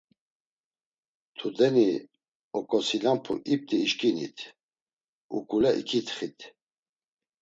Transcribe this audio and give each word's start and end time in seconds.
Tudeni 1.37 1.87
oǩosinapu 2.57 3.33
ipti 3.53 3.77
işkinit, 3.85 4.37
uǩule 5.37 5.71
iǩitxit. 5.81 6.39